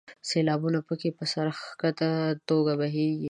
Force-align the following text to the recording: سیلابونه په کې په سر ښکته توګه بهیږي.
سیلابونه 0.29 0.79
په 0.87 0.93
کې 0.99 1.09
په 1.17 1.23
سر 1.31 1.47
ښکته 1.61 2.09
توګه 2.49 2.73
بهیږي. 2.79 3.19